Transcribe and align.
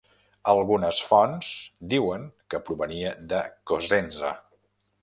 Algunes 0.53 1.01
fonts 1.09 1.51
diuen 1.93 2.27
que 2.55 2.63
provenia 2.71 3.13
de 3.35 3.47
Cosenza. 3.73 4.35